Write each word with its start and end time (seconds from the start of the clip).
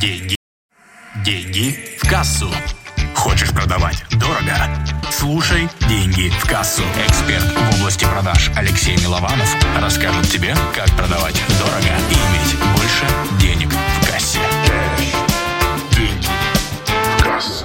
Деньги. 0.00 0.36
Деньги 1.24 1.74
в 1.98 2.08
кассу. 2.08 2.46
Хочешь 3.14 3.52
продавать 3.52 4.02
дорого? 4.12 4.54
Слушай 5.10 5.68
«Деньги 5.88 6.30
в 6.30 6.48
кассу». 6.48 6.82
Эксперт 7.06 7.44
в 7.44 7.80
области 7.80 8.04
продаж 8.04 8.50
Алексей 8.56 8.96
Милованов 8.96 9.54
расскажет 9.80 10.30
тебе, 10.30 10.54
как 10.74 10.88
продавать 10.96 11.40
дорого 11.58 11.92
и 12.10 12.14
иметь 12.14 12.56
больше 12.74 13.06
денег 13.40 13.70
в 13.70 14.10
кассе. 14.10 14.38
Деньги 15.96 16.26
в 17.18 17.22
кассу. 17.22 17.64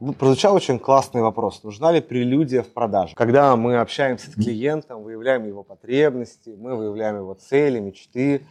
Ну, 0.00 0.12
Прозвучал 0.12 0.54
очень 0.54 0.78
классный 0.78 1.22
вопрос. 1.22 1.62
Нужна 1.62 1.92
ли 1.92 2.00
прелюдия 2.00 2.62
в 2.62 2.72
продаже? 2.72 3.14
Когда 3.14 3.54
мы 3.56 3.78
общаемся 3.78 4.30
с 4.30 4.34
клиентом, 4.34 5.02
выявляем 5.02 5.46
его 5.46 5.62
потребности, 5.62 6.54
мы 6.58 6.76
выявляем 6.76 7.16
его 7.16 7.34
цели, 7.34 7.78
мечты, 7.78 8.42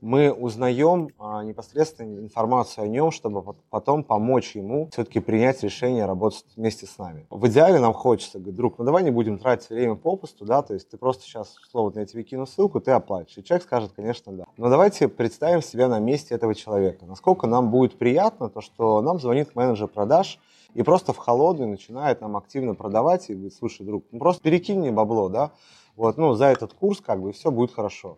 мы 0.00 0.32
узнаем 0.32 1.10
а, 1.18 1.29
непосредственно 1.44 2.20
информацию 2.20 2.84
о 2.84 2.88
нем, 2.88 3.10
чтобы 3.10 3.42
пот- 3.42 3.58
потом 3.70 4.04
помочь 4.04 4.54
ему 4.54 4.88
все-таки 4.92 5.20
принять 5.20 5.62
решение 5.62 6.06
работать 6.06 6.44
вместе 6.56 6.86
с 6.86 6.98
нами. 6.98 7.26
В 7.30 7.46
идеале 7.48 7.78
нам 7.78 7.92
хочется, 7.92 8.38
говорит, 8.38 8.56
друг, 8.56 8.78
ну 8.78 8.84
давай 8.84 9.02
не 9.02 9.10
будем 9.10 9.38
тратить 9.38 9.70
время 9.70 9.94
попусту, 9.94 10.44
да, 10.44 10.62
то 10.62 10.74
есть 10.74 10.88
ты 10.88 10.96
просто 10.96 11.24
сейчас, 11.24 11.54
слово, 11.70 11.92
я 11.94 12.06
тебе 12.06 12.22
кину 12.22 12.46
ссылку, 12.46 12.80
ты 12.80 12.90
оплатишь. 12.90 13.38
И 13.38 13.44
человек 13.44 13.64
скажет, 13.64 13.92
конечно, 13.92 14.32
да. 14.32 14.44
Но 14.56 14.68
давайте 14.68 15.08
представим 15.08 15.62
себя 15.62 15.88
на 15.88 15.98
месте 15.98 16.34
этого 16.34 16.54
человека. 16.54 17.06
Насколько 17.06 17.46
нам 17.46 17.70
будет 17.70 17.98
приятно 17.98 18.48
то, 18.48 18.60
что 18.60 19.00
нам 19.02 19.18
звонит 19.20 19.54
менеджер 19.54 19.88
продаж, 19.88 20.38
и 20.74 20.82
просто 20.82 21.12
в 21.12 21.16
холодную 21.16 21.68
начинает 21.68 22.20
нам 22.20 22.36
активно 22.36 22.74
продавать 22.74 23.28
и 23.28 23.34
говорит, 23.34 23.54
слушай, 23.54 23.84
друг, 23.84 24.04
ну 24.12 24.18
просто 24.18 24.42
перекинь 24.42 24.78
мне 24.78 24.92
бабло, 24.92 25.28
да, 25.28 25.50
вот, 25.96 26.16
ну, 26.16 26.34
за 26.34 26.46
этот 26.46 26.72
курс, 26.72 27.00
как 27.00 27.20
бы, 27.20 27.32
все 27.32 27.50
будет 27.50 27.72
хорошо. 27.74 28.16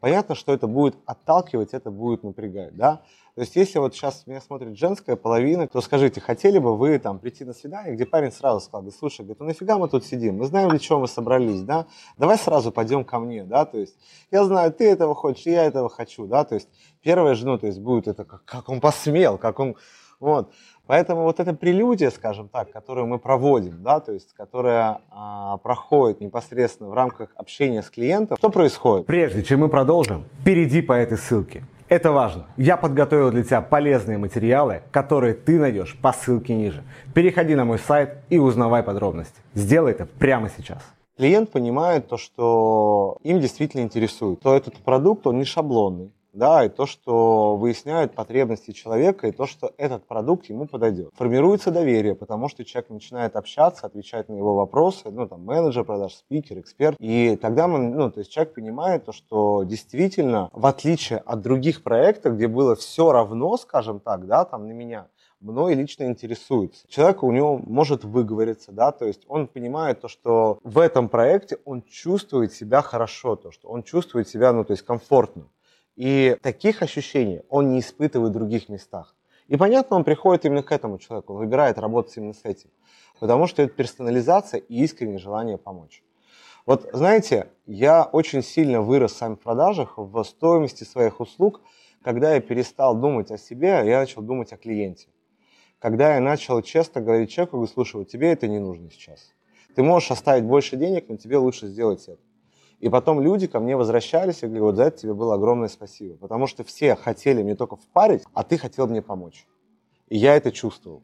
Понятно, 0.00 0.34
что 0.34 0.52
это 0.52 0.66
будет 0.66 0.96
отталкивать, 1.06 1.72
это 1.72 1.90
будет 1.90 2.22
напрягать, 2.22 2.76
да. 2.76 3.02
То 3.34 3.42
есть, 3.42 3.54
если 3.54 3.78
вот 3.78 3.94
сейчас 3.94 4.26
меня 4.26 4.40
смотрит 4.40 4.78
женская 4.78 5.14
половина, 5.14 5.68
то 5.68 5.80
скажите, 5.82 6.22
хотели 6.22 6.58
бы 6.58 6.76
вы 6.76 6.98
там 6.98 7.18
прийти 7.18 7.44
на 7.44 7.52
свидание, 7.52 7.94
где 7.94 8.06
парень 8.06 8.32
сразу 8.32 8.60
сказал, 8.60 8.90
слушай, 8.92 9.22
говорит, 9.22 9.40
ну 9.40 9.46
нафига 9.46 9.76
мы 9.76 9.88
тут 9.88 10.06
сидим, 10.06 10.38
мы 10.38 10.46
знаем, 10.46 10.70
для 10.70 10.78
чего 10.78 11.00
мы 11.00 11.06
собрались, 11.06 11.60
да, 11.60 11.86
давай 12.16 12.38
сразу 12.38 12.72
пойдем 12.72 13.04
ко 13.04 13.18
мне, 13.18 13.44
да, 13.44 13.66
то 13.66 13.78
есть, 13.78 13.96
я 14.30 14.44
знаю, 14.44 14.72
ты 14.72 14.88
этого 14.88 15.14
хочешь, 15.14 15.44
я 15.44 15.64
этого 15.64 15.90
хочу, 15.90 16.26
да, 16.26 16.44
то 16.44 16.54
есть, 16.54 16.68
первая 17.02 17.34
же, 17.34 17.46
ну, 17.46 17.58
то 17.58 17.66
есть, 17.66 17.78
будет 17.78 18.08
это, 18.08 18.24
как, 18.24 18.44
как 18.44 18.68
он 18.70 18.80
посмел, 18.80 19.36
как 19.36 19.60
он, 19.60 19.76
вот, 20.18 20.50
Поэтому 20.86 21.22
вот 21.22 21.40
эта 21.40 21.52
прелюдия, 21.52 22.10
скажем 22.10 22.48
так, 22.48 22.70
которую 22.70 23.06
мы 23.06 23.18
проводим, 23.18 23.82
да, 23.82 24.00
то 24.00 24.12
есть 24.12 24.32
которая 24.34 25.00
а, 25.10 25.56
проходит 25.58 26.20
непосредственно 26.20 26.90
в 26.90 26.94
рамках 26.94 27.30
общения 27.36 27.82
с 27.82 27.90
клиентом, 27.90 28.36
что 28.36 28.50
происходит? 28.50 29.06
Прежде 29.06 29.42
чем 29.42 29.60
мы 29.60 29.68
продолжим, 29.68 30.24
перейди 30.44 30.82
по 30.82 30.92
этой 30.92 31.18
ссылке. 31.18 31.64
Это 31.88 32.10
важно. 32.10 32.46
Я 32.56 32.76
подготовил 32.76 33.30
для 33.30 33.44
тебя 33.44 33.60
полезные 33.60 34.18
материалы, 34.18 34.82
которые 34.90 35.34
ты 35.34 35.58
найдешь 35.58 35.96
по 36.00 36.12
ссылке 36.12 36.54
ниже. 36.54 36.82
Переходи 37.14 37.54
на 37.54 37.64
мой 37.64 37.78
сайт 37.78 38.18
и 38.28 38.38
узнавай 38.38 38.82
подробности. 38.82 39.40
Сделай 39.54 39.92
это 39.92 40.06
прямо 40.06 40.50
сейчас. 40.56 40.82
Клиент 41.16 41.50
понимает 41.50 42.08
то, 42.08 42.18
что 42.18 43.18
им 43.22 43.40
действительно 43.40 43.82
интересует, 43.82 44.40
то 44.40 44.54
этот 44.54 44.74
продукт, 44.78 45.26
он 45.26 45.38
не 45.38 45.44
шаблонный, 45.44 46.12
да, 46.36 46.64
и 46.64 46.68
то, 46.68 46.86
что 46.86 47.56
выясняют 47.56 48.14
потребности 48.14 48.72
человека, 48.72 49.26
и 49.26 49.32
то, 49.32 49.46
что 49.46 49.72
этот 49.78 50.06
продукт 50.06 50.46
ему 50.46 50.66
подойдет. 50.66 51.10
Формируется 51.14 51.70
доверие, 51.70 52.14
потому 52.14 52.48
что 52.48 52.64
человек 52.64 52.90
начинает 52.90 53.36
общаться, 53.36 53.86
отвечать 53.86 54.28
на 54.28 54.34
его 54.34 54.54
вопросы, 54.54 55.10
ну, 55.10 55.26
там, 55.26 55.44
менеджер 55.44 55.84
продаж, 55.84 56.14
спикер, 56.14 56.60
эксперт, 56.60 56.96
и 57.00 57.36
тогда 57.36 57.66
мы, 57.66 57.78
ну, 57.78 58.10
то 58.10 58.20
есть 58.20 58.30
человек 58.30 58.54
понимает 58.54 59.06
то, 59.06 59.12
что 59.12 59.64
действительно, 59.64 60.50
в 60.52 60.66
отличие 60.66 61.18
от 61.20 61.40
других 61.40 61.82
проектов, 61.82 62.34
где 62.34 62.48
было 62.48 62.76
все 62.76 63.12
равно, 63.12 63.56
скажем 63.56 64.00
так, 64.00 64.26
да, 64.26 64.44
там, 64.44 64.68
на 64.68 64.72
меня, 64.72 65.08
мной 65.40 65.74
лично 65.74 66.04
интересуется. 66.04 66.86
Человек 66.88 67.22
у 67.22 67.32
него 67.32 67.58
может 67.58 68.04
выговориться, 68.04 68.72
да, 68.72 68.92
то 68.92 69.06
есть 69.06 69.22
он 69.28 69.46
понимает 69.46 70.00
то, 70.00 70.08
что 70.08 70.58
в 70.62 70.78
этом 70.78 71.08
проекте 71.08 71.58
он 71.64 71.82
чувствует 71.82 72.52
себя 72.52 72.82
хорошо, 72.82 73.36
то, 73.36 73.50
что 73.50 73.68
он 73.68 73.82
чувствует 73.82 74.28
себя, 74.28 74.52
ну, 74.52 74.64
то 74.64 74.72
есть 74.72 74.84
комфортно. 74.84 75.48
И 75.96 76.36
таких 76.42 76.82
ощущений 76.82 77.42
он 77.48 77.72
не 77.72 77.80
испытывает 77.80 78.30
в 78.30 78.34
других 78.34 78.68
местах. 78.68 79.14
И 79.48 79.56
понятно, 79.56 79.96
он 79.96 80.04
приходит 80.04 80.44
именно 80.44 80.62
к 80.62 80.72
этому 80.72 80.98
человеку, 80.98 81.32
он 81.32 81.38
выбирает 81.40 81.78
работать 81.78 82.16
именно 82.16 82.34
с 82.34 82.44
этим. 82.44 82.70
Потому 83.18 83.46
что 83.46 83.62
это 83.62 83.72
персонализация 83.72 84.60
и 84.60 84.82
искреннее 84.82 85.18
желание 85.18 85.56
помочь. 85.56 86.02
Вот 86.66 86.90
знаете, 86.92 87.48
я 87.64 88.04
очень 88.04 88.42
сильно 88.42 88.82
вырос 88.82 89.12
сам 89.12 89.36
в 89.36 89.40
продажах, 89.40 89.94
в 89.96 90.22
стоимости 90.24 90.84
своих 90.84 91.20
услуг, 91.20 91.60
когда 92.02 92.34
я 92.34 92.40
перестал 92.40 92.94
думать 92.96 93.30
о 93.30 93.38
себе, 93.38 93.82
я 93.84 94.00
начал 94.00 94.20
думать 94.20 94.52
о 94.52 94.56
клиенте. 94.56 95.08
Когда 95.78 96.14
я 96.14 96.20
начал 96.20 96.60
честно 96.62 97.00
говорить 97.00 97.30
человеку, 97.30 97.56
говорю, 97.56 97.72
слушай, 97.72 97.96
вот 97.96 98.08
тебе 98.08 98.32
это 98.32 98.48
не 98.48 98.58
нужно 98.58 98.90
сейчас. 98.90 99.32
Ты 99.74 99.82
можешь 99.82 100.10
оставить 100.10 100.44
больше 100.44 100.76
денег, 100.76 101.08
но 101.08 101.16
тебе 101.16 101.36
лучше 101.36 101.68
сделать 101.68 102.02
это. 102.08 102.20
И 102.80 102.88
потом 102.88 103.20
люди 103.20 103.46
ко 103.46 103.58
мне 103.58 103.76
возвращались 103.76 104.42
и 104.42 104.46
говорили, 104.46 104.60
вот 104.60 104.76
за 104.76 104.84
это 104.84 104.98
тебе 104.98 105.14
было 105.14 105.34
огромное 105.34 105.68
спасибо. 105.68 106.16
Потому 106.16 106.46
что 106.46 106.62
все 106.64 106.94
хотели 106.94 107.42
мне 107.42 107.54
только 107.54 107.76
впарить, 107.76 108.22
а 108.34 108.42
ты 108.42 108.58
хотел 108.58 108.86
мне 108.86 109.00
помочь. 109.00 109.46
И 110.08 110.16
я 110.16 110.36
это 110.36 110.52
чувствовал. 110.52 111.02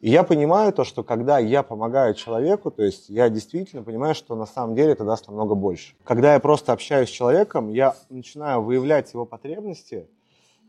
И 0.00 0.10
я 0.10 0.22
понимаю 0.22 0.70
то, 0.74 0.84
что 0.84 1.02
когда 1.02 1.38
я 1.38 1.62
помогаю 1.62 2.12
человеку, 2.12 2.70
то 2.70 2.82
есть 2.82 3.08
я 3.08 3.30
действительно 3.30 3.82
понимаю, 3.82 4.14
что 4.14 4.36
на 4.36 4.44
самом 4.44 4.74
деле 4.74 4.92
это 4.92 5.04
даст 5.04 5.28
намного 5.28 5.54
больше. 5.54 5.94
Когда 6.04 6.34
я 6.34 6.40
просто 6.40 6.74
общаюсь 6.74 7.08
с 7.08 7.12
человеком, 7.12 7.70
я 7.70 7.96
начинаю 8.10 8.62
выявлять 8.62 9.10
его 9.14 9.24
потребности, 9.24 10.06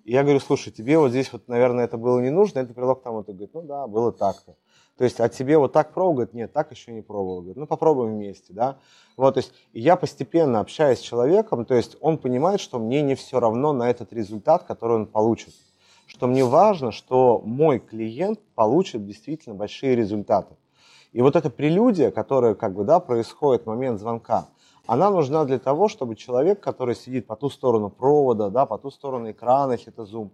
и 0.06 0.14
я 0.14 0.24
говорю, 0.24 0.40
слушай, 0.40 0.72
тебе 0.72 0.98
вот 0.98 1.10
здесь 1.10 1.34
вот, 1.34 1.50
наверное, 1.50 1.84
это 1.84 1.98
было 1.98 2.22
не 2.22 2.30
нужно, 2.30 2.60
это 2.60 2.74
привело 2.74 2.96
к 2.96 3.04
тому, 3.04 3.24
ты 3.24 3.34
говорит, 3.34 3.54
ну 3.54 3.64
да, 3.64 3.88
было 3.88 4.14
так-то. 4.14 4.56
То 4.98 5.04
есть, 5.04 5.20
а 5.20 5.28
тебе 5.28 5.58
вот 5.58 5.74
так 5.74 5.94
пробовал? 5.94 6.16
Говорит, 6.16 6.34
нет, 6.34 6.54
так 6.54 6.72
еще 6.72 6.94
не 6.94 7.02
пробовал. 7.02 7.42
Говорит, 7.42 7.58
ну 7.58 7.68
попробуем 7.68 8.14
вместе, 8.14 8.54
да. 8.54 8.78
Вот, 9.18 9.34
то 9.34 9.40
есть, 9.40 9.54
и 9.74 9.82
я 9.82 9.96
постепенно 9.98 10.60
общаюсь 10.60 11.00
с 11.00 11.02
человеком, 11.02 11.66
то 11.66 11.76
есть 11.76 11.98
он 12.00 12.18
понимает, 12.18 12.62
что 12.62 12.80
мне 12.80 13.02
не 13.02 13.16
все 13.16 13.40
равно 13.40 13.74
на 13.74 13.90
этот 13.90 14.14
результат, 14.14 14.64
который 14.64 14.96
он 14.96 15.06
получит. 15.06 15.54
Что 16.06 16.28
мне 16.28 16.46
важно, 16.46 16.92
что 16.92 17.42
мой 17.44 17.80
клиент 17.80 18.40
получит 18.54 19.06
действительно 19.06 19.56
большие 19.56 19.96
результаты. 19.96 20.56
И 21.12 21.22
вот 21.22 21.36
эта 21.36 21.50
прелюдия, 21.50 22.12
которая 22.12 22.56
как 22.56 22.74
бы, 22.74 22.84
да, 22.84 23.00
происходит 23.00 23.64
в 23.64 23.68
момент 23.68 24.00
звонка, 24.00 24.48
она 24.86 25.10
нужна 25.10 25.46
для 25.46 25.60
того, 25.60 25.88
чтобы 25.88 26.16
человек, 26.16 26.60
который 26.60 26.96
сидит 26.96 27.26
по 27.26 27.36
ту 27.36 27.50
сторону 27.50 27.90
провода, 27.90 28.50
да, 28.50 28.66
по 28.66 28.78
ту 28.78 28.92
сторону 28.92 29.32
экрана, 29.32 29.74
если 29.74 29.92
это 29.92 30.04
Zoom, 30.04 30.30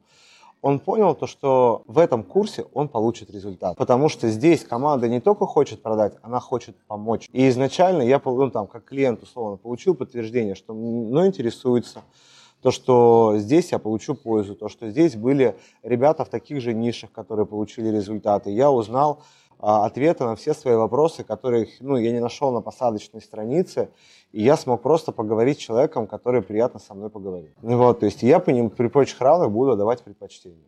он 0.62 0.80
понял 0.80 1.16
то, 1.16 1.28
что 1.28 1.84
в 1.88 1.98
этом 1.98 2.24
курсе 2.24 2.66
он 2.74 2.88
получит 2.88 3.32
результат. 3.32 3.78
Потому 3.78 4.10
что 4.10 4.30
здесь 4.30 4.64
команда 4.64 5.10
не 5.10 5.20
только 5.20 5.46
хочет 5.46 5.82
продать, 5.82 6.14
она 6.22 6.40
хочет 6.40 6.76
помочь. 6.88 7.28
И 7.34 7.50
изначально 7.50 8.04
я, 8.04 8.22
ну, 8.24 8.50
там, 8.52 8.68
как 8.68 8.86
клиент, 8.86 9.24
условно, 9.24 9.58
получил 9.58 9.96
подтверждение, 9.96 10.56
что 10.56 10.74
мной 10.74 11.28
интересуется, 11.28 12.02
то, 12.62 12.70
что 12.70 13.36
здесь 13.38 13.72
я 13.72 13.80
получу 13.80 14.14
пользу, 14.14 14.56
то, 14.56 14.70
что 14.70 14.88
здесь 14.90 15.16
были 15.16 15.56
ребята 15.82 16.24
в 16.26 16.30
таких 16.30 16.62
же 16.62 16.74
нишах, 16.74 17.12
которые 17.12 17.48
получили 17.48 17.90
результаты. 17.90 18.52
Я 18.52 18.70
узнал 18.70 19.24
ответы 19.62 20.26
на 20.26 20.36
все 20.36 20.54
свои 20.54 20.76
вопросы, 20.76 21.24
которых 21.24 21.70
ну, 21.80 21.96
я 21.98 22.12
не 22.12 22.20
нашел 22.20 22.52
на 22.52 22.62
посадочной 22.62 23.22
странице, 23.22 23.90
и 24.32 24.42
я 24.42 24.58
смог 24.58 24.82
просто 24.82 25.12
поговорить 25.12 25.60
с 25.60 25.62
человеком, 25.62 26.08
который 26.08 26.42
приятно 26.42 26.80
со 26.80 26.94
мной 26.94 27.10
поговорил. 27.10 27.52
Ну 27.62 27.78
Вот, 27.78 28.00
то 28.00 28.06
есть 28.08 28.24
я 28.24 28.40
по 28.40 28.50
ним 28.50 28.70
при 28.70 28.88
прочих 28.88 29.22
равных 29.22 29.52
буду 29.52 29.78
давать 29.78 30.04
предпочтение. 30.04 30.68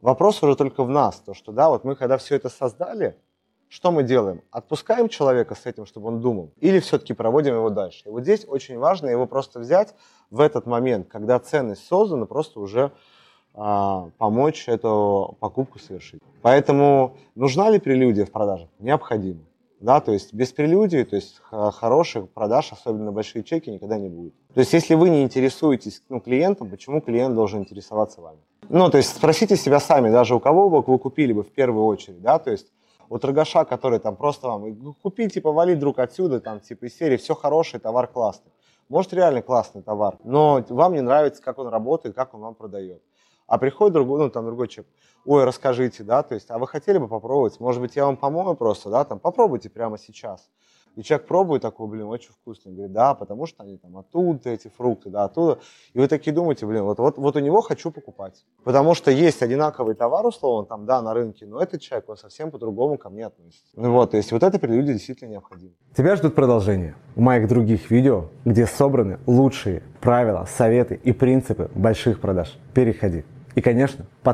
Вопрос 0.00 0.42
уже 0.42 0.56
только 0.56 0.84
в 0.84 0.90
нас, 0.90 1.16
то 1.20 1.32
что, 1.32 1.52
да, 1.52 1.68
вот 1.68 1.84
мы 1.84 1.94
когда 1.96 2.18
все 2.18 2.34
это 2.36 2.48
создали, 2.48 3.16
что 3.68 3.90
мы 3.90 4.02
делаем? 4.02 4.42
Отпускаем 4.50 5.08
человека 5.08 5.54
с 5.54 5.66
этим, 5.66 5.86
чтобы 5.86 6.08
он 6.08 6.20
думал, 6.20 6.52
или 6.58 6.80
все-таки 6.80 7.14
проводим 7.14 7.54
его 7.54 7.70
дальше? 7.70 8.02
И 8.06 8.10
вот 8.10 8.22
здесь 8.22 8.44
очень 8.46 8.78
важно 8.78 9.08
его 9.08 9.26
просто 9.26 9.60
взять 9.60 9.94
в 10.30 10.40
этот 10.40 10.66
момент, 10.66 11.08
когда 11.08 11.38
ценность 11.38 11.86
создана, 11.86 12.26
просто 12.26 12.60
уже 12.60 12.84
а, 12.84 12.92
помочь 13.54 14.68
эту 14.68 15.36
покупку 15.40 15.78
совершить. 15.78 16.20
Поэтому 16.42 17.16
нужна 17.34 17.70
ли 17.70 17.78
прелюдия 17.78 18.26
в 18.26 18.30
продажах? 18.30 18.68
Необходимо. 18.78 19.40
Да, 19.80 20.00
то 20.00 20.12
есть 20.12 20.32
без 20.32 20.50
прелюдии, 20.52 21.04
то 21.04 21.16
есть 21.16 21.40
хороших 21.50 22.30
продаж, 22.30 22.72
особенно 22.72 23.12
большие 23.12 23.44
чеки, 23.44 23.70
никогда 23.70 23.98
не 23.98 24.08
будет. 24.08 24.34
То 24.54 24.60
есть 24.60 24.72
если 24.72 24.94
вы 24.94 25.10
не 25.10 25.22
интересуетесь 25.22 26.02
ну, 26.08 26.20
клиентом, 26.20 26.70
почему 26.70 27.00
клиент 27.00 27.34
должен 27.34 27.60
интересоваться 27.60 28.22
вами? 28.22 28.38
Ну, 28.70 28.90
то 28.90 28.96
есть 28.96 29.14
спросите 29.14 29.56
себя 29.56 29.80
сами, 29.80 30.10
даже 30.10 30.34
у 30.34 30.40
кого 30.40 30.70
бы 30.70 30.80
вы 30.80 30.98
купили 30.98 31.32
бы 31.34 31.42
в 31.42 31.52
первую 31.52 31.84
очередь, 31.84 32.22
да, 32.22 32.38
то 32.38 32.50
есть 32.50 32.72
у 33.10 33.18
торгаша, 33.18 33.64
который 33.66 33.98
там 33.98 34.16
просто 34.16 34.48
вам, 34.48 34.74
«Ну, 34.82 34.94
купи, 34.94 35.28
типа, 35.28 35.52
вали 35.52 35.74
друг 35.74 35.98
отсюда, 35.98 36.40
там, 36.40 36.60
типа, 36.60 36.86
из 36.86 36.96
серии, 36.96 37.18
все 37.18 37.34
хорошее, 37.34 37.80
товар 37.80 38.06
классный. 38.06 38.52
Может, 38.88 39.12
реально 39.12 39.42
классный 39.42 39.82
товар, 39.82 40.16
но 40.24 40.64
вам 40.68 40.94
не 40.94 41.00
нравится, 41.00 41.42
как 41.42 41.58
он 41.58 41.68
работает, 41.68 42.14
как 42.14 42.34
он 42.34 42.40
вам 42.40 42.54
продает. 42.54 43.02
А 43.46 43.58
приходит 43.58 43.94
другой, 43.94 44.20
ну, 44.20 44.30
там, 44.30 44.46
другой 44.46 44.68
человек, 44.68 44.90
ой, 45.24 45.44
расскажите, 45.44 46.02
да, 46.02 46.22
то 46.22 46.34
есть, 46.34 46.50
а 46.50 46.58
вы 46.58 46.66
хотели 46.66 46.98
бы 46.98 47.08
попробовать, 47.08 47.60
может 47.60 47.80
быть, 47.80 47.96
я 47.96 48.06
вам 48.06 48.16
помою 48.16 48.54
просто, 48.54 48.90
да, 48.90 49.04
там, 49.04 49.18
попробуйте 49.18 49.68
прямо 49.70 49.98
сейчас. 49.98 50.50
И 50.96 51.02
человек 51.02 51.26
пробует 51.26 51.62
такой, 51.62 51.88
блин, 51.88 52.06
очень 52.06 52.30
вкусно. 52.30 52.70
Говорит, 52.70 52.92
да, 52.92 53.14
потому 53.14 53.46
что 53.46 53.64
они 53.64 53.76
там 53.78 53.96
оттуда, 53.96 54.50
эти 54.50 54.68
фрукты, 54.68 55.10
да, 55.10 55.24
оттуда. 55.24 55.58
И 55.92 55.98
вы 55.98 56.06
такие 56.06 56.32
думаете, 56.32 56.66
блин, 56.66 56.84
вот, 56.84 56.98
вот, 56.98 57.18
вот 57.18 57.36
у 57.36 57.40
него 57.40 57.60
хочу 57.62 57.90
покупать. 57.90 58.44
Потому 58.62 58.94
что 58.94 59.10
есть 59.10 59.42
одинаковый 59.42 59.96
товар, 59.96 60.24
условно, 60.24 60.66
там, 60.66 60.86
да, 60.86 61.02
на 61.02 61.12
рынке, 61.12 61.46
но 61.46 61.60
этот 61.60 61.80
человек, 61.80 62.08
он 62.08 62.16
совсем 62.16 62.50
по-другому 62.50 62.96
ко 62.96 63.10
мне 63.10 63.26
относится. 63.26 63.72
Ну 63.74 63.92
вот, 63.92 64.12
то 64.12 64.16
есть 64.16 64.30
вот 64.30 64.42
это 64.42 64.58
прелюдия 64.58 64.94
действительно 64.94 65.30
необходимо. 65.30 65.72
Тебя 65.96 66.14
ждут 66.14 66.34
продолжение 66.34 66.94
моих 67.16 67.48
других 67.48 67.90
видео, 67.90 68.26
где 68.44 68.66
собраны 68.66 69.18
лучшие 69.26 69.82
правила, 70.00 70.46
советы 70.48 70.94
и 71.02 71.12
принципы 71.12 71.70
больших 71.74 72.20
продаж. 72.20 72.56
Переходи. 72.72 73.24
И, 73.54 73.60
конечно, 73.60 74.04
подписывайся 74.22 74.32